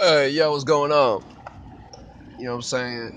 Hey, 0.00 0.30
yo, 0.30 0.52
what's 0.52 0.64
going 0.64 0.92
on? 0.92 1.22
You 2.38 2.46
know 2.46 2.52
what 2.52 2.56
I'm 2.56 2.62
saying? 2.62 3.12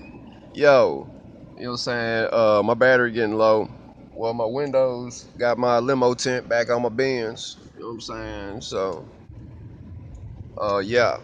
Yo, 0.54 1.10
you 1.56 1.64
know 1.64 1.70
what 1.70 1.74
I'm 1.74 1.76
saying? 1.78 2.28
Uh, 2.32 2.62
my 2.64 2.74
battery 2.74 3.12
getting 3.12 3.36
low. 3.36 3.68
Well, 4.14 4.34
my 4.34 4.44
windows 4.46 5.26
got 5.38 5.58
my 5.58 5.78
limo 5.78 6.14
tent 6.14 6.48
back 6.48 6.70
on 6.70 6.82
my 6.82 6.88
Benz. 6.90 7.56
You 7.74 7.80
know 7.82 7.86
what 7.88 7.92
I'm 7.94 8.00
saying? 8.00 8.60
So, 8.62 9.08
uh, 10.60 10.78
yeah. 10.78 11.18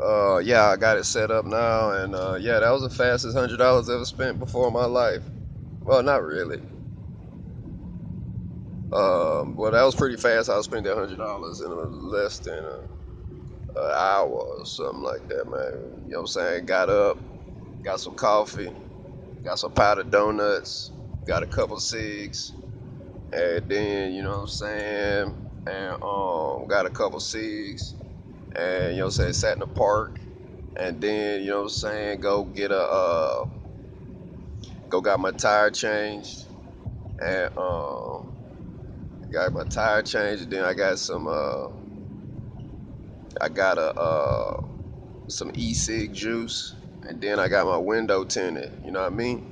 Uh, 0.00 0.38
yeah, 0.38 0.64
I 0.68 0.76
got 0.76 0.96
it 0.96 1.04
set 1.04 1.30
up 1.30 1.44
now, 1.44 1.90
and 1.92 2.14
uh, 2.14 2.34
yeah, 2.40 2.60
that 2.60 2.70
was 2.70 2.82
the 2.82 2.90
fastest 2.90 3.36
hundred 3.36 3.58
dollars 3.58 3.90
ever 3.90 4.04
spent 4.06 4.38
before 4.38 4.68
in 4.68 4.72
my 4.72 4.86
life. 4.86 5.28
Well, 5.84 6.02
not 6.02 6.22
really. 6.24 6.60
Um, 8.92 9.56
well, 9.56 9.72
that 9.72 9.82
was 9.82 9.94
pretty 9.94 10.16
fast. 10.16 10.50
I 10.50 10.60
spent 10.60 10.84
that 10.84 10.94
hundred 10.96 11.16
dollars 11.18 11.60
in 11.60 11.70
less 12.10 12.38
than 12.40 12.58
a 12.64 12.80
an 13.76 13.92
hour 13.96 14.28
or 14.30 14.66
something 14.66 15.02
like 15.02 15.28
that, 15.28 15.46
man. 15.48 16.02
You 16.06 16.12
know 16.12 16.18
what 16.18 16.20
I'm 16.22 16.26
saying? 16.28 16.66
Got 16.66 16.90
up, 16.90 17.18
got 17.84 18.00
some 18.00 18.14
coffee, 18.14 18.72
got 19.44 19.58
some 19.58 19.72
powdered 19.72 20.10
donuts, 20.10 20.92
got 21.26 21.42
a 21.44 21.46
couple 21.46 21.78
cigs, 21.80 22.54
and 23.32 23.68
then, 23.70 24.12
you 24.14 24.22
know 24.22 24.30
what 24.30 24.42
I'm 24.42 24.48
saying? 24.48 25.36
And 25.66 25.92
um, 26.02 26.66
got 26.68 26.86
a 26.86 26.90
couple 26.90 27.20
cigs, 27.20 27.96
and, 28.56 28.92
you 28.94 28.98
know 29.00 29.06
what 29.06 29.18
I'm 29.18 29.32
saying? 29.32 29.34
Sat 29.34 29.54
in 29.54 29.60
the 29.60 29.66
park, 29.68 30.20
and 30.76 31.00
then, 31.00 31.42
you 31.42 31.50
know 31.50 31.58
what 31.58 31.62
I'm 31.64 31.68
saying? 31.70 32.20
Go 32.20 32.44
get 32.44 32.72
a, 32.72 32.80
uh, 32.80 33.46
go 34.90 35.00
got 35.02 35.20
my 35.20 35.32
tire 35.32 35.70
changed, 35.70 36.46
and 37.20 37.50
um, 37.56 38.32
got 39.32 39.52
my 39.52 39.64
tire 39.64 40.02
changed, 40.02 40.44
and 40.44 40.52
then 40.52 40.64
I 40.64 40.74
got 40.74 40.98
some, 40.98 41.28
uh, 41.28 41.68
I 43.42 43.50
got 43.50 43.78
a 43.78 43.94
uh, 43.98 44.62
some 45.28 45.52
e-cig 45.54 46.14
juice, 46.14 46.76
and 47.04 47.20
then 47.20 47.40
I 47.40 47.48
got 47.48 47.66
my 47.66 47.78
window 47.78 48.24
tinted. 48.24 48.72
You 48.84 48.92
know 48.92 49.02
what 49.02 49.12
I 49.12 49.16
mean? 49.16 49.46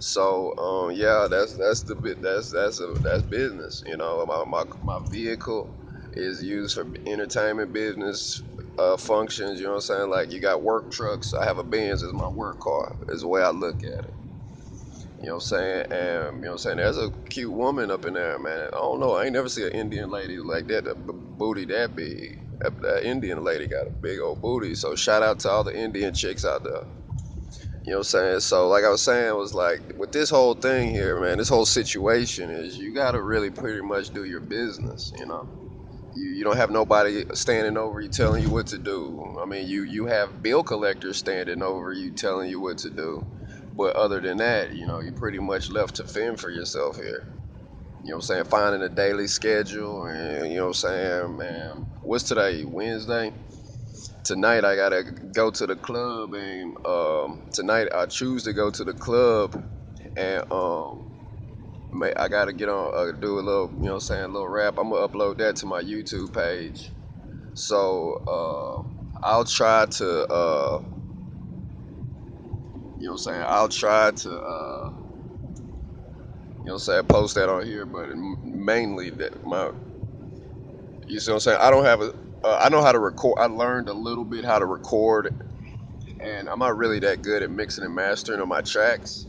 So 0.00 0.56
um, 0.58 0.92
yeah, 0.96 1.28
that's 1.30 1.56
that's 1.56 1.82
the 1.84 1.96
bit 1.96 2.22
that's 2.22 2.52
that's 2.52 2.80
a 2.80 2.96
that's 3.04 3.22
business. 3.24 3.82
You 3.86 3.96
know, 3.98 4.24
my 4.26 4.44
my 4.44 4.64
my 4.84 5.00
vehicle 5.10 5.74
is 6.14 6.42
used 6.42 6.76
for 6.76 6.86
entertainment 7.06 7.72
business 7.72 8.42
uh, 8.78 8.96
functions. 8.96 9.60
You 9.60 9.66
know 9.66 9.72
what 9.72 9.76
I'm 9.76 9.82
saying? 9.82 10.10
Like 10.10 10.32
you 10.32 10.40
got 10.40 10.62
work 10.62 10.92
trucks. 10.92 11.34
I 11.34 11.46
have 11.46 11.58
a 11.58 11.64
Benz 11.64 12.04
as 12.04 12.12
my 12.14 12.28
work 12.28 12.60
car. 12.60 12.96
Is 13.10 13.22
the 13.22 13.28
way 13.28 13.42
I 13.42 13.50
look 13.50 13.84
at 13.84 14.04
it. 14.06 14.14
You 15.20 15.28
know 15.28 15.34
what 15.36 15.44
I'm 15.44 15.58
saying? 15.58 15.86
And 15.92 16.36
you 16.36 16.42
know 16.42 16.48
what 16.48 16.52
I'm 16.52 16.58
saying? 16.58 16.76
There's 16.78 16.98
a 16.98 17.10
cute 17.30 17.52
woman 17.52 17.90
up 17.90 18.06
in 18.06 18.14
there, 18.14 18.38
man. 18.38 18.68
I 18.68 18.76
don't 18.78 19.00
know. 19.00 19.14
I 19.14 19.24
ain't 19.24 19.34
never 19.34 19.48
see 19.48 19.64
an 19.64 19.72
Indian 19.72 20.10
lady 20.10 20.38
like 20.38 20.68
that, 20.68 20.84
booty 21.38 21.66
that 21.66 21.96
big. 21.96 22.38
That, 22.60 22.80
that 22.82 23.08
Indian 23.08 23.44
lady 23.44 23.68
got 23.68 23.86
a 23.86 23.92
big 24.02 24.20
old 24.20 24.42
booty. 24.42 24.74
So 24.74 24.94
shout 24.96 25.22
out 25.22 25.40
to 25.40 25.50
all 25.50 25.64
the 25.64 25.76
Indian 25.78 26.14
chicks 26.14 26.44
out 26.44 26.64
there. 26.64 26.82
You 27.84 27.92
know 27.92 27.98
what 27.98 28.00
I'm 28.00 28.04
saying? 28.04 28.40
So 28.40 28.68
like 28.68 28.84
I 28.84 28.90
was 28.90 29.02
saying 29.02 29.28
it 29.28 29.36
was 29.36 29.54
like 29.54 29.80
with 29.96 30.12
this 30.12 30.30
whole 30.30 30.54
thing 30.54 30.90
here, 30.90 31.20
man, 31.20 31.38
this 31.38 31.48
whole 31.48 31.66
situation 31.66 32.50
is 32.50 32.78
you 32.78 32.94
gotta 32.94 33.22
really 33.22 33.50
pretty 33.50 33.82
much 33.82 34.10
do 34.10 34.24
your 34.24 34.40
business, 34.40 35.12
you 35.18 35.26
know. 35.26 35.48
You, 36.14 36.30
you 36.30 36.44
don't 36.44 36.56
have 36.56 36.70
nobody 36.70 37.24
standing 37.34 37.76
over 37.78 38.00
you 38.00 38.08
telling 38.10 38.42
you 38.42 38.50
what 38.50 38.68
to 38.68 38.78
do. 38.78 39.36
I 39.42 39.46
mean 39.46 39.68
you 39.68 39.84
you 39.84 40.06
have 40.06 40.42
bill 40.42 40.64
collectors 40.64 41.18
standing 41.18 41.62
over 41.62 41.92
you 41.92 42.12
telling 42.12 42.50
you 42.50 42.60
what 42.60 42.78
to 42.78 42.90
do. 42.90 43.24
But 43.76 43.96
other 43.96 44.20
than 44.20 44.38
that, 44.38 44.74
you 44.74 44.86
know, 44.86 45.00
you're 45.00 45.12
pretty 45.12 45.38
much 45.38 45.70
left 45.70 45.96
to 45.96 46.04
fend 46.04 46.40
for 46.40 46.50
yourself 46.50 46.96
here. 46.96 47.24
You 48.08 48.14
know 48.14 48.18
what 48.20 48.24
I'm 48.30 48.36
saying? 48.36 48.44
Finding 48.46 48.82
a 48.82 48.88
daily 48.88 49.28
schedule 49.28 50.06
and 50.06 50.50
you 50.50 50.56
know 50.56 50.68
what 50.68 50.68
I'm 50.68 50.74
saying, 50.74 51.36
man. 51.36 51.86
What's 52.02 52.24
today? 52.24 52.64
Wednesday? 52.64 53.34
Tonight 54.24 54.64
I 54.64 54.76
gotta 54.76 55.04
go 55.04 55.50
to 55.50 55.66
the 55.66 55.76
club 55.76 56.34
and 56.34 56.76
um, 56.86 57.50
tonight 57.52 57.88
I 57.94 58.06
choose 58.06 58.44
to 58.44 58.54
go 58.54 58.70
to 58.70 58.84
the 58.84 58.94
club 58.94 59.62
and 60.16 60.44
um, 60.52 61.10
I 62.16 62.28
gotta 62.28 62.52
get 62.54 62.70
on 62.70 62.92
uh, 62.96 63.12
do 63.20 63.38
a 63.38 63.42
little 63.42 63.70
you 63.74 63.82
know 63.84 63.88
what 63.90 63.94
I'm 63.94 64.00
saying, 64.00 64.24
a 64.24 64.28
little 64.28 64.48
rap. 64.48 64.76
I'm 64.78 64.90
gonna 64.90 65.08
upload 65.08 65.38
that 65.38 65.56
to 65.56 65.66
my 65.66 65.82
YouTube 65.82 66.34
page. 66.34 66.92
So 67.54 68.14
uh, 68.28 69.26
I'll 69.26 69.44
try 69.44 69.86
to 69.86 70.26
uh, 70.28 70.82
you 72.98 73.06
know 73.06 73.12
what 73.12 73.12
I'm 73.12 73.18
saying, 73.18 73.44
I'll 73.46 73.68
try 73.70 74.12
to 74.12 74.32
uh, 74.40 74.87
know 76.68 76.74
what 76.74 76.82
I'm 76.82 76.94
saying, 76.94 77.04
post 77.06 77.36
that 77.36 77.50
on 77.50 77.66
here, 77.66 77.86
but 77.86 78.10
mainly 78.44 79.10
that 79.12 79.44
my, 79.46 79.70
you 81.08 81.20
see 81.20 81.30
what 81.32 81.36
I'm 81.36 81.40
saying? 81.40 81.58
I 81.60 81.70
don't 81.70 81.84
have 81.84 82.02
a, 82.02 82.12
uh, 82.44 82.58
I 82.62 82.68
know 82.70 82.82
how 82.82 82.92
to 82.92 83.00
record. 83.00 83.38
I 83.40 83.46
learned 83.46 83.88
a 83.88 83.94
little 83.94 84.24
bit 84.24 84.44
how 84.44 84.58
to 84.58 84.66
record, 84.66 85.30
and 86.20 86.48
I'm 86.48 86.60
not 86.60 86.76
really 86.78 87.00
that 87.00 87.22
good 87.22 87.42
at 87.42 87.50
mixing 87.50 87.84
and 87.84 87.94
mastering 87.94 88.40
on 88.40 88.48
my 88.48 88.62
tracks. 88.62 89.26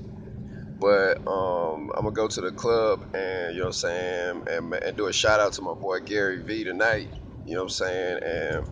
But 0.80 1.20
um, 1.28 1.92
I'm 1.98 2.04
gonna 2.04 2.12
go 2.12 2.28
to 2.28 2.42
the 2.42 2.52
club 2.52 3.06
and 3.14 3.54
you 3.56 3.60
know 3.62 3.68
what 3.68 3.70
I'm 3.70 3.74
saying, 3.74 4.44
and, 4.50 4.74
and 4.76 4.98
do 4.98 5.08
a 5.08 5.14
shout 5.14 5.40
out 5.40 5.54
to 5.54 5.62
my 5.64 5.74
boy 5.76 6.02
Gary 6.02 6.44
V 6.44 6.66
tonight. 6.66 7.10
You 7.46 7.56
know 7.56 7.62
what 7.62 7.66
I'm 7.66 7.70
saying, 7.70 8.20
and 8.24 8.66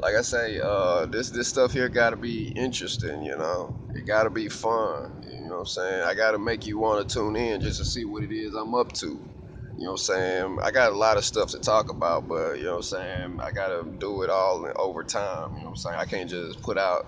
like 0.00 0.14
I 0.16 0.22
say, 0.22 0.60
uh, 0.64 1.06
this 1.06 1.30
this 1.30 1.48
stuff 1.48 1.72
here 1.72 1.88
got 1.88 2.10
to 2.10 2.16
be 2.16 2.48
interesting. 2.56 3.22
You 3.24 3.36
know, 3.38 3.76
it 3.94 4.06
got 4.06 4.24
to 4.24 4.30
be 4.30 4.48
fun. 4.48 5.10
You 5.42 5.48
know 5.48 5.54
what 5.56 5.60
I'm 5.60 5.66
saying? 5.66 6.02
I 6.04 6.14
got 6.14 6.32
to 6.32 6.38
make 6.38 6.66
you 6.66 6.78
want 6.78 7.08
to 7.08 7.14
tune 7.14 7.36
in 7.36 7.60
just 7.60 7.78
to 7.78 7.84
see 7.84 8.04
what 8.04 8.22
it 8.22 8.32
is 8.32 8.54
I'm 8.54 8.74
up 8.74 8.92
to. 8.94 9.06
You 9.06 9.84
know 9.86 9.86
what 9.86 9.90
I'm 9.92 9.96
saying? 9.98 10.58
I 10.64 10.70
got 10.70 10.92
a 10.92 10.96
lot 10.96 11.16
of 11.16 11.24
stuff 11.24 11.50
to 11.50 11.58
talk 11.58 11.90
about, 11.90 12.28
but 12.28 12.54
you 12.58 12.64
know 12.64 12.72
what 12.72 12.76
I'm 12.76 12.82
saying? 12.82 13.38
I 13.42 13.50
got 13.50 13.68
to 13.68 13.96
do 13.98 14.22
it 14.22 14.30
all 14.30 14.70
over 14.76 15.02
time. 15.02 15.50
You 15.54 15.58
know 15.58 15.64
what 15.64 15.70
I'm 15.70 15.76
saying? 15.76 15.96
I 15.98 16.04
can't 16.04 16.30
just 16.30 16.62
put 16.62 16.78
out 16.78 17.06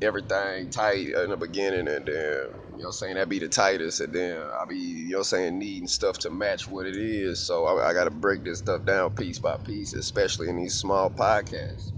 everything 0.00 0.70
tight 0.70 1.08
in 1.08 1.30
the 1.30 1.36
beginning 1.36 1.88
and 1.88 2.06
then, 2.06 2.14
you 2.14 2.14
know 2.14 2.76
what 2.76 2.86
I'm 2.86 2.92
saying, 2.92 3.14
that 3.16 3.28
be 3.28 3.40
the 3.40 3.48
tightest 3.48 4.00
and 4.00 4.14
then 4.14 4.38
I 4.38 4.64
be, 4.66 4.76
you 4.76 5.10
know 5.10 5.18
what 5.18 5.20
I'm 5.20 5.24
saying, 5.24 5.58
needing 5.58 5.88
stuff 5.88 6.18
to 6.20 6.30
match 6.30 6.68
what 6.68 6.86
it 6.86 6.96
is. 6.96 7.40
So 7.44 7.66
I, 7.66 7.90
I 7.90 7.92
got 7.94 8.04
to 8.04 8.10
break 8.10 8.44
this 8.44 8.60
stuff 8.60 8.84
down 8.86 9.10
piece 9.10 9.38
by 9.40 9.56
piece, 9.56 9.94
especially 9.94 10.50
in 10.50 10.56
these 10.56 10.76
small 10.76 11.10
podcasts. 11.10 11.92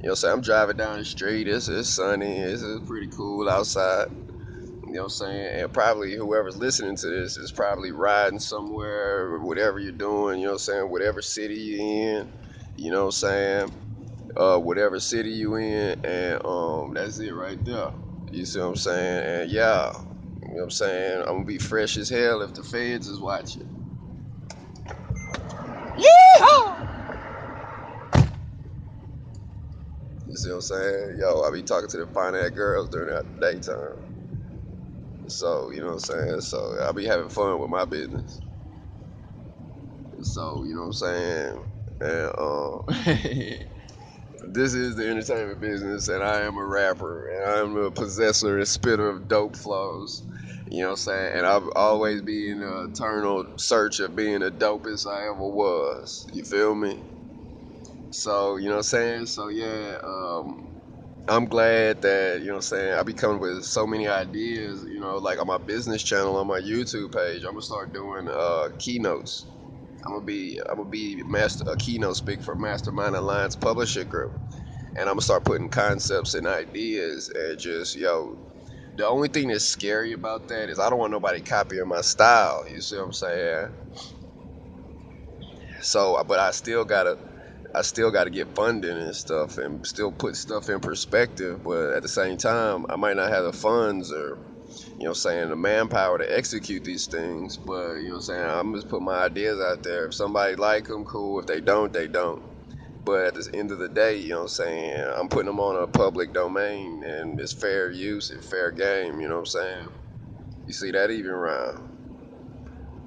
You 0.00 0.08
know 0.08 0.10
what 0.10 0.10
I'm 0.10 0.16
saying? 0.16 0.34
I'm 0.34 0.42
driving 0.42 0.76
down 0.76 0.98
the 0.98 1.04
street. 1.04 1.48
It's, 1.48 1.68
it's 1.68 1.90
sunny. 1.90 2.38
It's, 2.40 2.62
it's 2.62 2.86
pretty 2.86 3.08
cool 3.08 3.48
outside. 3.50 4.06
You 4.94 5.00
know 5.00 5.06
what 5.06 5.14
I'm 5.14 5.26
saying? 5.26 5.60
And 5.60 5.72
probably 5.72 6.14
whoever's 6.14 6.56
listening 6.56 6.94
to 6.94 7.08
this 7.08 7.36
is 7.36 7.50
probably 7.50 7.90
riding 7.90 8.38
somewhere, 8.38 9.40
whatever 9.40 9.80
you're 9.80 9.90
doing, 9.90 10.38
you 10.38 10.44
know 10.46 10.52
what 10.52 10.60
I'm 10.68 10.86
saying? 10.86 10.88
Whatever 10.88 11.20
city 11.20 11.56
you're 11.56 12.20
in, 12.20 12.32
you 12.76 12.92
know 12.92 13.00
what 13.00 13.04
I'm 13.06 13.10
saying? 13.10 13.72
Uh, 14.36 14.58
whatever 14.60 15.00
city 15.00 15.30
you 15.30 15.56
in, 15.56 15.96
and 16.04 16.46
um, 16.46 16.94
that's 16.94 17.18
it 17.18 17.32
right 17.32 17.58
there. 17.64 17.90
You 18.30 18.44
see 18.46 18.60
what 18.60 18.66
I'm 18.66 18.76
saying? 18.76 19.24
And 19.42 19.50
yeah, 19.50 19.90
you 20.42 20.50
know 20.50 20.54
what 20.58 20.62
I'm 20.62 20.70
saying? 20.70 21.20
I'm 21.22 21.34
gonna 21.34 21.44
be 21.44 21.58
fresh 21.58 21.96
as 21.96 22.08
hell 22.08 22.42
if 22.42 22.54
the 22.54 22.62
feds 22.62 23.08
is 23.08 23.18
watching. 23.18 23.66
Yeehaw! 25.82 26.86
You 30.28 30.36
see 30.36 30.50
what 30.50 30.54
I'm 30.54 30.60
saying? 30.62 31.18
Yo, 31.20 31.42
I 31.42 31.50
be 31.52 31.64
talking 31.64 31.88
to 31.88 31.96
the 31.96 32.06
fine 32.06 32.36
ass 32.36 32.50
girls 32.50 32.90
during 32.90 33.12
the 33.12 33.26
daytime. 33.40 34.03
So, 35.28 35.70
you 35.72 35.80
know 35.80 35.88
what 35.88 35.92
I'm 35.94 36.00
saying? 36.00 36.40
So, 36.42 36.78
I'll 36.82 36.92
be 36.94 37.06
having 37.06 37.30
fun 37.30 37.60
with 37.60 37.70
my 37.70 37.84
business. 37.86 38.40
So, 40.22 40.64
you 40.64 40.74
know 40.74 40.82
what 40.82 40.86
I'm 40.88 40.92
saying? 40.94 41.64
And, 42.00 42.32
um, 42.38 42.82
this 44.54 44.74
is 44.74 44.96
the 44.96 45.08
entertainment 45.08 45.60
business, 45.60 46.08
and 46.08 46.22
I 46.24 46.42
am 46.42 46.56
a 46.58 46.64
rapper, 46.66 47.28
and 47.28 47.44
I'm 47.50 47.76
a 47.76 47.90
possessor 47.92 48.58
and 48.58 48.68
spitter 48.68 49.08
of 49.10 49.28
dope 49.28 49.56
flows. 49.56 50.24
You 50.70 50.80
know 50.80 50.86
what 50.88 50.92
I'm 50.92 50.96
saying? 50.98 51.38
And 51.38 51.46
I've 51.46 51.68
always 51.76 52.22
been 52.22 52.58
in 52.58 52.62
an 52.62 52.90
eternal 52.92 53.46
search 53.58 54.00
of 54.00 54.16
being 54.16 54.40
the 54.40 54.50
dopest 54.52 55.06
I 55.10 55.24
ever 55.24 55.48
was. 55.48 56.26
You 56.32 56.44
feel 56.44 56.74
me? 56.74 57.04
So, 58.10 58.56
you 58.56 58.66
know 58.66 58.72
what 58.76 58.78
I'm 58.78 58.82
saying? 58.84 59.26
So, 59.26 59.48
yeah, 59.48 59.98
um, 60.04 60.73
I'm 61.26 61.46
glad 61.46 62.02
that, 62.02 62.40
you 62.40 62.48
know 62.48 62.54
what 62.54 62.58
I'm 62.58 62.62
saying, 62.62 62.92
I 62.94 63.02
be 63.02 63.14
coming 63.14 63.40
with 63.40 63.64
so 63.64 63.86
many 63.86 64.08
ideas, 64.08 64.84
you 64.86 65.00
know, 65.00 65.16
like 65.16 65.40
on 65.40 65.46
my 65.46 65.58
business 65.58 66.02
channel, 66.02 66.36
on 66.36 66.46
my 66.46 66.60
YouTube 66.60 67.12
page, 67.12 67.44
I'm 67.44 67.54
to 67.56 67.62
start 67.62 67.94
doing 67.94 68.28
uh, 68.28 68.68
keynotes. 68.78 69.46
I'm 70.06 70.12
gonna 70.14 70.24
be 70.26 70.60
I'm 70.70 70.76
gonna 70.76 70.88
be 70.90 71.22
master 71.24 71.64
a 71.68 71.76
keynote 71.76 72.16
speaker 72.16 72.42
for 72.42 72.56
Mastermind 72.56 73.16
Alliance 73.16 73.56
Publishing 73.56 74.08
Group, 74.08 74.32
and 74.96 75.08
I'm 75.08 75.14
gonna 75.14 75.22
start 75.22 75.44
putting 75.44 75.68
concepts 75.70 76.34
and 76.34 76.46
ideas 76.46 77.30
and 77.34 77.58
just 77.58 77.96
yo. 77.96 78.38
The 78.96 79.06
only 79.06 79.28
thing 79.28 79.48
that's 79.48 79.64
scary 79.64 80.12
about 80.12 80.48
that 80.48 80.70
is 80.70 80.78
I 80.78 80.90
don't 80.90 80.98
want 80.98 81.12
nobody 81.12 81.40
copying 81.40 81.88
my 81.88 82.02
style. 82.02 82.64
You 82.68 82.80
see 82.82 82.96
what 82.96 83.04
I'm 83.06 83.12
saying? 83.12 83.68
So, 85.82 86.22
but 86.26 86.38
I 86.38 86.50
still 86.50 86.84
gotta 86.84 87.18
I 87.74 87.82
still 87.82 88.10
got 88.12 88.24
to 88.24 88.30
get 88.30 88.54
funding 88.54 88.98
and 88.98 89.16
stuff 89.16 89.58
and 89.58 89.86
still 89.86 90.12
put 90.12 90.36
stuff 90.36 90.68
in 90.68 90.80
perspective. 90.80 91.62
But 91.64 91.94
at 91.94 92.02
the 92.02 92.08
same 92.08 92.36
time, 92.38 92.86
I 92.90 92.96
might 92.96 93.16
not 93.16 93.30
have 93.30 93.44
the 93.44 93.52
funds 93.54 94.12
or, 94.12 94.38
you 94.98 95.06
know, 95.08 95.14
saying 95.14 95.50
the 95.50 95.56
manpower 95.56 96.18
to 96.18 96.36
execute 96.38 96.84
these 96.84 97.08
things. 97.08 97.58
But 97.58 97.96
you 97.96 98.10
know, 98.10 98.20
saying 98.20 98.42
I'm 98.50 98.74
just 98.74 98.88
put 98.88 99.02
my 99.02 99.24
ideas 99.24 99.60
out 99.60 99.82
there. 99.84 100.06
If 100.06 100.14
somebody 100.14 100.56
like 100.56 100.86
them, 100.86 101.04
cool. 101.04 101.40
If 101.40 101.46
they 101.46 101.60
don't, 101.60 101.92
they 101.92 102.08
don't. 102.08 102.42
But 103.04 103.26
at 103.28 103.34
the 103.34 103.50
end 103.54 103.72
of 103.72 103.78
the 103.78 103.88
day, 103.88 104.18
you 104.18 104.30
know 104.30 104.36
what 104.38 104.42
I'm 104.44 104.48
saying? 104.48 105.06
I'm 105.16 105.28
putting 105.28 105.46
them 105.46 105.60
on 105.60 105.82
a 105.82 105.88
public 105.88 106.32
domain 106.34 107.02
and 107.04 107.40
it's 107.40 107.54
fair 107.54 107.90
use 107.90 108.30
and 108.30 108.44
fair 108.44 108.72
game, 108.72 109.20
you 109.20 109.28
know 109.28 109.36
what 109.36 109.40
I'm 109.40 109.46
saying? 109.46 109.88
You 110.66 110.74
see 110.74 110.92
that 110.92 111.10
even 111.10 111.32
rhyme. 111.32 111.93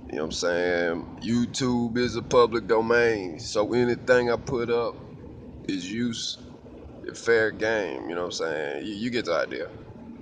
You 0.09 0.17
know 0.17 0.23
what 0.23 0.27
I'm 0.27 0.31
saying? 0.31 1.07
YouTube 1.21 1.97
is 1.97 2.15
a 2.15 2.21
public 2.21 2.67
domain, 2.67 3.39
so 3.39 3.73
anything 3.73 4.31
I 4.31 4.37
put 4.37 4.69
up 4.69 4.95
is 5.67 5.91
use 5.91 6.37
fair 7.15 7.51
game, 7.51 8.09
you 8.09 8.15
know 8.15 8.21
what 8.21 8.25
I'm 8.27 8.31
saying? 8.31 8.85
You, 8.85 8.93
you 8.93 9.11
get 9.11 9.25
the 9.25 9.33
idea. 9.35 9.67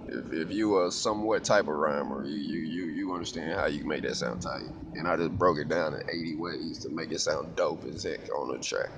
If, 0.07 0.33
if 0.33 0.51
you 0.51 0.75
are 0.77 0.91
somewhat 0.91 1.43
type 1.43 1.63
of 1.67 1.75
rhymer, 1.75 2.25
you, 2.25 2.35
you, 2.37 2.59
you, 2.59 2.85
you 2.91 3.13
understand 3.13 3.59
how 3.59 3.67
you 3.67 3.85
make 3.85 4.03
that 4.03 4.15
sound 4.15 4.41
tight. 4.41 4.69
And 4.95 5.07
I 5.07 5.17
just 5.17 5.31
broke 5.37 5.57
it 5.59 5.69
down 5.69 5.93
in 5.93 6.01
80 6.09 6.35
ways 6.37 6.79
to 6.79 6.89
make 6.89 7.11
it 7.11 7.19
sound 7.19 7.55
dope 7.55 7.85
as 7.85 8.03
heck 8.03 8.29
on 8.35 8.51
the 8.53 8.59
track. 8.59 8.89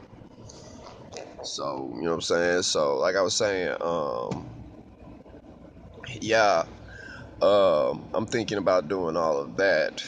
So, 1.43 1.91
you 1.95 2.03
know 2.03 2.09
what 2.09 2.15
I'm 2.15 2.21
saying? 2.21 2.63
So, 2.63 2.97
like 2.97 3.15
I 3.15 3.21
was 3.21 3.35
saying, 3.35 3.75
um, 3.81 4.49
yeah, 6.21 6.65
um, 7.41 8.09
I'm 8.13 8.25
thinking 8.27 8.57
about 8.57 8.87
doing 8.89 9.17
all 9.17 9.39
of 9.39 9.57
that. 9.57 10.03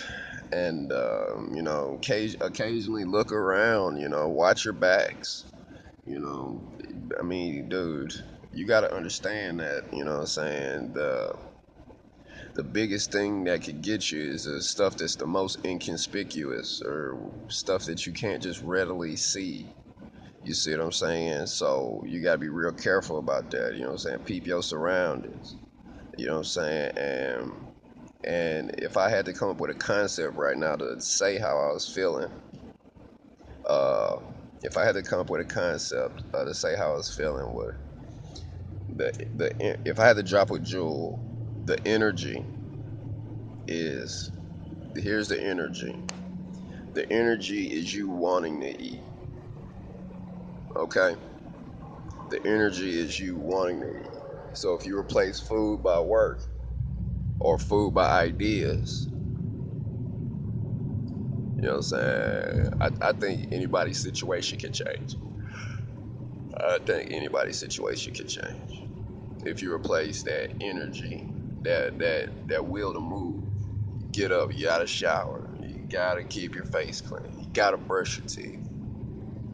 And, 0.52 0.92
um, 0.92 1.52
you 1.56 1.62
know, 1.62 2.00
occasionally 2.42 3.06
look 3.06 3.32
around, 3.32 3.98
you 4.00 4.10
know, 4.10 4.28
watch 4.30 4.66
your 4.66 4.74
backs. 4.74 5.46
You 6.06 6.20
know, 6.20 6.62
I 7.20 7.24
mean, 7.24 7.70
dude, 7.70 8.14
you 8.54 8.66
got 8.66 8.82
to 8.82 8.94
understand 8.94 9.60
that, 9.60 9.84
you 9.94 10.04
know 10.04 10.14
what 10.14 10.22
I'm 10.22 10.28
saying? 10.28 10.94
The 10.94 11.36
the 12.56 12.64
biggest 12.64 13.12
thing 13.12 13.46
that 13.46 13.64
could 13.64 13.82
get 13.82 14.12
you 14.12 14.22
is 14.22 14.46
the 14.46 14.62
stuff 14.62 14.98
that's 14.98 15.16
the 15.16 15.28
most 15.28 15.64
inconspicuous 15.66 16.82
or 16.86 17.18
stuff 17.48 17.86
that 17.86 18.06
you 18.06 18.14
can't 18.14 18.44
just 18.44 18.62
readily 18.62 19.16
see. 19.16 19.74
You 20.44 20.54
see 20.54 20.72
what 20.72 20.82
I'm 20.86 20.92
saying? 20.92 21.48
So 21.48 22.04
you 22.08 22.22
got 22.24 22.34
to 22.34 22.38
be 22.40 22.50
real 22.50 22.74
careful 22.74 23.20
about 23.20 23.52
that. 23.52 23.74
You 23.76 23.82
know 23.82 23.88
what 23.88 23.94
I'm 23.94 23.98
saying? 24.00 24.20
Peep 24.20 24.48
your 24.48 24.64
surroundings. 24.64 25.56
You 26.18 26.28
know 26.28 26.34
what 26.34 26.40
I'm 26.40 26.44
saying? 26.46 26.92
And 26.98 27.69
and 28.24 28.72
if 28.78 28.98
I 28.98 29.10
had 29.10 29.26
to 29.26 29.34
come 29.34 29.50
up 29.50 29.62
with 29.62 29.72
a 29.72 29.76
concept 29.76 30.36
right 30.38 30.58
now 30.58 30.76
to 30.76 31.02
say 31.02 31.38
how 31.38 31.58
I 31.60 31.74
was 31.74 31.88
feeling, 31.88 32.30
uh, 33.68 34.18
if 34.64 34.78
I 34.78 34.86
had 34.86 34.96
to 34.96 35.04
come 35.04 35.20
up 35.20 35.30
with 35.30 35.42
a 35.42 35.46
concept 35.46 36.24
uh, 36.34 36.46
to 36.46 36.54
say 36.54 36.76
how 36.76 36.94
I 36.94 36.98
was 36.98 37.14
feeling, 37.14 37.54
would 37.54 37.76
the 38.90 39.14
the 39.34 39.90
if 39.90 40.00
I 40.00 40.08
had 40.08 40.18
to 40.18 40.24
drop 40.24 40.52
a 40.52 40.60
jewel, 40.60 41.24
the 41.66 41.80
energy 41.88 42.46
is 43.68 44.32
here's 44.96 45.30
the 45.30 45.42
energy. 45.42 45.96
The 46.94 47.12
energy 47.12 47.68
is 47.68 47.94
you 47.94 48.10
wanting 48.10 48.62
to 48.62 48.84
eat. 48.84 49.04
Okay? 50.76 51.16
The 52.30 52.46
energy 52.48 53.00
is 53.00 53.20
you 53.20 53.38
wanting 53.38 53.82
to 53.82 53.98
eat. 54.02 54.12
So 54.54 54.76
if 54.76 54.86
you 54.86 54.98
replace 54.98 55.40
food 55.40 55.84
by 55.84 56.00
work 56.00 56.49
or 57.40 57.60
food 57.60 57.94
by 57.94 58.10
ideas, 58.10 59.10
you 61.58 61.64
know 61.64 61.72
what 61.72 61.78
I'm 61.78 61.82
saying? 61.84 62.70
I, 62.82 62.90
I 63.02 63.14
think 63.14 63.48
anybody's 63.52 64.00
situation 64.02 64.60
can 64.60 64.74
change. 64.74 65.18
I 66.58 66.80
think 66.86 67.12
anybody's 67.12 67.60
situation 67.60 68.14
can 68.14 68.28
change. 68.28 68.84
If 69.44 69.62
you 69.62 69.74
replace 69.74 70.24
that 70.24 70.52
energy, 70.62 71.34
that 71.64 72.00
that 72.00 72.30
that 72.50 72.66
will 72.68 72.94
to 72.94 73.02
move, 73.02 73.46
get 74.14 74.32
up, 74.32 74.50
you 74.56 74.66
gotta 74.68 74.88
shower, 74.88 75.50
you 75.62 75.86
gotta 75.92 76.24
keep 76.24 76.56
your 76.56 76.66
face 76.66 77.02
clean, 77.02 77.40
you 77.40 77.48
gotta 77.54 77.78
brush 77.78 78.18
your 78.18 78.28
teeth, 78.28 78.68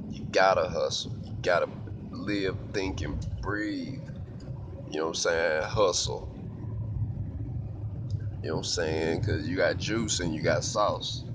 you 0.10 0.22
gotta 0.34 0.70
hustle, 0.70 1.18
you 1.24 1.34
gotta 1.44 1.70
live, 2.12 2.58
think, 2.74 3.02
and 3.02 3.20
breathe. 3.42 4.02
You 4.88 5.00
know 5.00 5.06
what 5.08 5.10
I'm 5.12 5.16
saying? 5.16 5.64
Hustle. 5.66 6.35
You 8.46 8.52
know 8.52 8.58
what 8.58 8.62
I'm 8.62 8.66
saying? 8.66 9.20
Because 9.22 9.50
you 9.50 9.58
got 9.58 9.80
juice 9.80 10.22
and 10.22 10.36
you 10.36 10.44
got 10.44 10.64
sauce. 10.64 11.26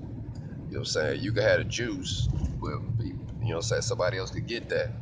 You 0.69 0.75
know 0.77 0.79
what 0.79 0.79
I'm 0.79 0.85
saying? 0.85 1.21
You 1.21 1.33
could 1.33 1.43
have 1.43 1.59
the 1.59 1.65
juice, 1.65 2.29
but 2.61 2.69
you 2.99 3.15
know 3.41 3.49
what 3.49 3.55
I'm 3.57 3.61
saying? 3.63 3.81
Somebody 3.83 4.17
else 4.17 4.31
could 4.31 4.47
get 4.47 4.69
that. 4.69 4.93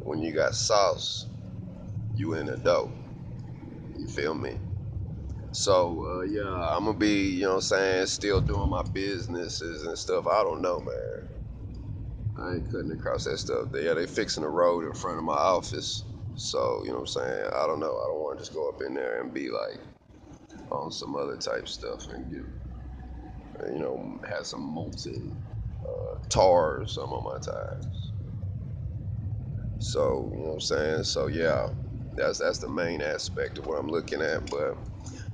When 0.00 0.20
you 0.20 0.32
got 0.34 0.54
sauce, 0.54 1.28
you 2.14 2.34
in 2.34 2.46
the 2.46 2.56
dough. 2.56 2.92
You 3.96 4.08
feel 4.08 4.34
me? 4.34 4.58
So, 5.52 6.20
uh, 6.20 6.22
yeah, 6.22 6.74
I'm 6.76 6.86
gonna 6.86 6.98
be, 6.98 7.32
you 7.32 7.42
know 7.42 7.50
what 7.50 7.54
I'm 7.56 7.60
saying, 7.62 8.06
still 8.06 8.40
doing 8.40 8.70
my 8.70 8.82
businesses 8.82 9.84
and 9.84 9.98
stuff. 9.98 10.26
I 10.26 10.42
don't 10.44 10.62
know, 10.62 10.80
man. 10.80 11.20
I 12.38 12.54
ain't 12.54 12.70
cutting 12.72 12.92
across 12.92 13.24
that 13.24 13.38
stuff. 13.38 13.68
Yeah, 13.74 13.94
they 13.94 14.06
fixing 14.06 14.44
the 14.44 14.50
road 14.50 14.86
in 14.86 14.94
front 14.94 15.18
of 15.18 15.24
my 15.24 15.34
office. 15.34 16.04
So, 16.36 16.82
you 16.84 16.90
know 16.90 17.00
what 17.00 17.00
I'm 17.02 17.06
saying? 17.24 17.50
I 17.54 17.66
don't 17.66 17.80
know. 17.80 17.94
I 17.96 18.08
don't 18.08 18.22
want 18.22 18.38
to 18.38 18.44
just 18.44 18.54
go 18.54 18.70
up 18.70 18.80
in 18.86 18.94
there 18.94 19.22
and 19.22 19.34
be 19.34 19.50
like 19.50 19.80
on 20.70 20.92
some 20.92 21.16
other 21.16 21.36
type 21.36 21.68
stuff 21.68 22.08
and 22.08 22.30
get 22.30 22.42
you 23.68 23.78
know, 23.78 24.18
had 24.28 24.46
some 24.46 24.62
molten 24.62 25.36
uh, 25.84 26.18
tar 26.28 26.80
or 26.82 26.86
something 26.86 27.14
on 27.14 27.24
my 27.24 27.38
tires. 27.38 28.12
So, 29.78 30.30
you 30.34 30.40
know 30.42 30.48
what 30.48 30.54
I'm 30.54 30.60
saying? 30.60 31.04
So, 31.04 31.28
yeah, 31.28 31.68
that's 32.16 32.38
that's 32.38 32.58
the 32.58 32.68
main 32.68 33.02
aspect 33.02 33.58
of 33.58 33.66
what 33.66 33.78
I'm 33.78 33.88
looking 33.88 34.22
at. 34.22 34.50
But 34.50 34.78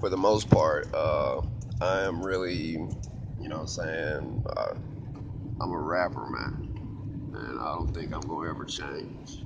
for 0.01 0.11
the 0.11 0.17
most 0.17 0.51
part, 0.51 0.89
uh, 0.95 1.41
I 1.81 2.03
am 2.03 2.23
really, 2.25 2.73
you 2.73 3.49
know 3.49 3.57
what 3.57 3.63
I'm 3.63 3.67
saying? 3.69 4.45
Uh, 4.57 4.75
I'm 5.61 5.73
a 5.73 5.81
rapper, 5.81 6.27
man. 6.27 6.53
And 7.35 7.61
I 7.61 7.75
don't 7.75 7.93
think 7.95 8.13
I'm 8.15 8.23
going 8.29 8.47
to 8.47 8.51
ever 8.55 8.65
change. 8.67 9.45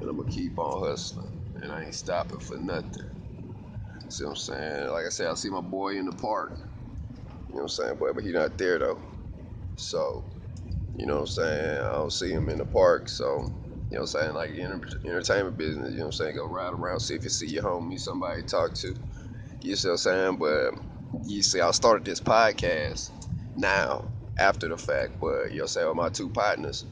And 0.00 0.10
I'm 0.10 0.16
going 0.16 0.28
to 0.28 0.34
keep 0.34 0.58
on 0.58 0.88
hustling. 0.88 1.32
And 1.62 1.72
I 1.72 1.84
ain't 1.84 1.94
stopping 1.94 2.40
for 2.40 2.58
nothing. 2.58 3.02
See 4.14 4.22
what 4.24 4.30
I'm 4.30 4.36
saying? 4.36 4.90
Like 4.90 5.06
I 5.06 5.08
said, 5.08 5.26
I 5.26 5.34
see 5.34 5.50
my 5.50 5.60
boy 5.60 5.96
in 5.96 6.06
the 6.06 6.12
park. 6.12 6.52
You 7.48 7.56
know 7.56 7.62
what 7.62 7.62
I'm 7.62 7.68
saying? 7.68 7.96
But, 7.98 8.14
but 8.14 8.22
he 8.22 8.30
not 8.30 8.56
there 8.56 8.78
though. 8.78 9.00
So, 9.74 10.24
you 10.96 11.06
know 11.06 11.14
what 11.14 11.20
I'm 11.22 11.26
saying? 11.26 11.78
I 11.80 11.92
don't 11.94 12.12
see 12.12 12.30
him 12.30 12.48
in 12.48 12.58
the 12.58 12.64
park. 12.64 13.08
So, 13.08 13.24
you 13.26 13.32
know 13.40 13.48
what 13.88 14.00
I'm 14.02 14.06
saying? 14.06 14.34
Like 14.34 14.50
entertainment 14.52 15.58
business, 15.58 15.90
you 15.90 15.96
know 15.98 16.04
what 16.04 16.06
I'm 16.06 16.12
saying? 16.12 16.36
Go 16.36 16.46
ride 16.46 16.74
around, 16.74 17.00
see 17.00 17.16
if 17.16 17.24
you 17.24 17.30
see 17.30 17.48
your 17.48 17.64
homie, 17.64 17.98
somebody 17.98 18.42
to 18.42 18.48
talk 18.48 18.74
to. 18.76 18.94
You 19.62 19.74
see 19.74 19.88
what 19.88 19.94
I'm 19.94 19.98
saying? 19.98 20.36
But 20.36 20.74
you 21.26 21.42
see, 21.42 21.60
I 21.60 21.72
started 21.72 22.04
this 22.04 22.20
podcast 22.20 23.10
now 23.56 24.04
after 24.38 24.68
the 24.68 24.76
fact, 24.76 25.14
but 25.20 25.26
you 25.26 25.32
know 25.32 25.54
what 25.54 25.60
I'm 25.62 25.68
saying? 25.68 25.88
With 25.88 25.96
my 25.96 26.08
two 26.10 26.30
partners. 26.30 26.86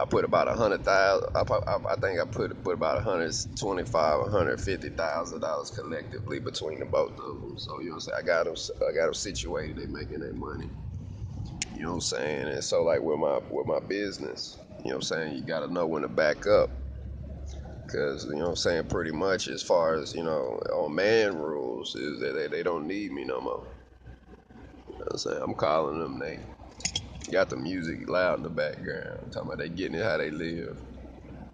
I 0.00 0.06
put 0.06 0.24
about 0.24 0.48
a 0.48 0.54
hundred 0.54 0.84
thousand. 0.84 1.28
I, 1.36 1.42
I, 1.42 1.78
I, 1.92 1.96
think 1.96 2.20
I 2.20 2.24
put 2.24 2.64
put 2.64 2.74
about 2.74 2.98
a 2.98 3.02
hundred 3.02 3.32
twenty-five, 3.60 4.26
a 4.26 4.30
hundred 4.30 4.60
fifty 4.60 4.88
thousand 4.90 5.40
dollars 5.40 5.70
collectively 5.70 6.40
between 6.40 6.80
the 6.80 6.86
both 6.86 7.12
of 7.12 7.40
them. 7.40 7.54
So 7.58 7.78
you 7.80 7.86
know 7.86 7.92
what 7.92 7.94
I'm 7.96 8.00
saying. 8.00 8.18
I 8.18 8.22
got 8.26 8.44
them. 8.46 8.56
I 8.88 8.92
got 8.92 9.04
them 9.04 9.14
situated. 9.14 9.76
They 9.76 9.86
making 9.86 10.20
their 10.20 10.34
money. 10.34 10.68
You 11.76 11.82
know 11.82 11.88
what 11.90 11.94
I'm 11.94 12.00
saying. 12.00 12.48
And 12.48 12.64
so 12.64 12.82
like 12.82 13.02
with 13.02 13.18
my 13.20 13.38
with 13.50 13.66
my 13.66 13.80
business, 13.80 14.58
you 14.80 14.90
know 14.90 14.96
what 14.96 14.96
I'm 14.96 15.02
saying. 15.02 15.36
You 15.36 15.44
got 15.44 15.60
to 15.60 15.72
know 15.72 15.86
when 15.86 16.02
to 16.02 16.08
back 16.08 16.46
up. 16.46 16.70
Cause 17.92 18.24
you 18.26 18.36
know 18.36 18.44
what 18.44 18.50
I'm 18.50 18.56
saying. 18.56 18.84
Pretty 18.86 19.12
much 19.12 19.48
as 19.48 19.62
far 19.62 19.94
as 19.94 20.14
you 20.14 20.24
know 20.24 20.60
on 20.74 20.94
man 20.94 21.38
rules 21.38 21.94
is 21.94 22.20
that 22.20 22.34
they, 22.34 22.48
they 22.48 22.62
don't 22.64 22.86
need 22.88 23.12
me 23.12 23.24
no 23.24 23.40
more. 23.40 23.68
You 24.88 24.94
know 24.94 25.04
what 25.04 25.12
I'm 25.12 25.18
saying. 25.18 25.40
I'm 25.42 25.54
calling 25.54 26.00
them. 26.00 26.18
They 26.18 26.40
got 27.34 27.50
the 27.50 27.56
music 27.56 28.08
loud 28.08 28.38
in 28.38 28.44
the 28.44 28.48
background, 28.48 29.32
talking 29.32 29.48
about 29.48 29.58
they 29.58 29.68
getting 29.68 29.98
it 29.98 30.04
how 30.04 30.16
they 30.16 30.30
live, 30.30 30.78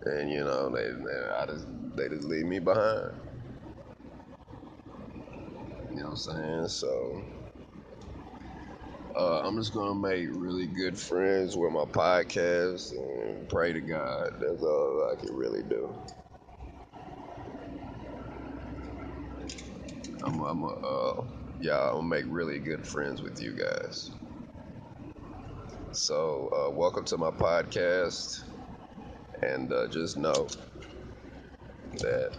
and 0.04 0.30
you 0.30 0.44
know 0.44 0.68
they, 0.68 0.84
they 0.84 1.30
I 1.38 1.46
just 1.46 1.66
they 1.96 2.08
just 2.08 2.24
leave 2.24 2.44
me 2.44 2.58
behind. 2.58 3.12
You 5.90 5.96
know 5.96 6.02
what 6.04 6.10
I'm 6.10 6.16
saying? 6.16 6.68
So 6.68 7.24
uh, 9.16 9.40
I'm 9.40 9.56
just 9.56 9.72
gonna 9.72 9.94
make 9.98 10.28
really 10.32 10.66
good 10.66 10.98
friends 10.98 11.56
with 11.56 11.72
my 11.72 11.84
podcast 11.86 12.92
and 12.92 13.48
pray 13.48 13.72
to 13.72 13.80
God. 13.80 14.34
That's 14.38 14.62
all 14.62 15.10
I 15.16 15.18
can 15.18 15.34
really 15.34 15.62
do. 15.62 15.96
I'm, 20.24 20.40
I'm 20.42 20.64
uh, 20.64 21.22
yeah, 21.58 21.88
I'm 21.88 21.94
gonna 21.96 22.08
make 22.08 22.24
really 22.28 22.58
good 22.58 22.86
friends 22.86 23.22
with 23.22 23.40
you 23.40 23.52
guys. 23.56 24.10
So, 25.92 26.48
uh, 26.52 26.70
welcome 26.70 27.04
to 27.06 27.18
my 27.18 27.30
podcast, 27.30 28.42
and 29.42 29.72
uh, 29.72 29.88
just 29.88 30.16
know 30.16 30.48
that 31.94 32.32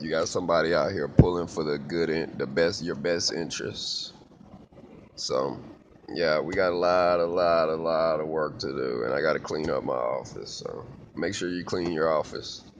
you 0.00 0.10
got 0.10 0.28
somebody 0.28 0.74
out 0.74 0.92
here 0.92 1.08
pulling 1.08 1.46
for 1.46 1.64
the 1.64 1.78
good, 1.78 2.10
in, 2.10 2.36
the 2.38 2.46
best, 2.46 2.82
your 2.82 2.94
best 2.94 3.32
interests. 3.32 4.12
So, 5.16 5.58
yeah, 6.14 6.40
we 6.40 6.54
got 6.54 6.72
a 6.72 6.76
lot, 6.76 7.20
a 7.20 7.26
lot, 7.26 7.68
a 7.68 7.76
lot 7.76 8.20
of 8.20 8.28
work 8.28 8.58
to 8.60 8.68
do, 8.68 9.04
and 9.04 9.14
I 9.14 9.20
got 9.22 9.34
to 9.34 9.40
clean 9.40 9.70
up 9.70 9.84
my 9.84 9.94
office. 9.94 10.52
So, 10.52 10.86
make 11.14 11.34
sure 11.34 11.48
you 11.48 11.64
clean 11.64 11.92
your 11.92 12.12
office. 12.12 12.71